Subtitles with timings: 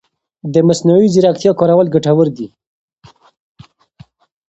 [0.53, 2.47] د مصنوعي ځېرکتیا کارول ګټور دي.